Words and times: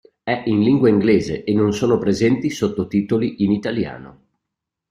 È 0.23 0.41
in 0.47 0.63
lingua 0.63 0.89
inglese 0.89 1.43
e 1.43 1.53
non 1.53 1.73
sono 1.73 1.99
presenti 1.99 2.49
sottotitoli 2.49 3.43
in 3.43 3.51
italiano. 3.51 4.21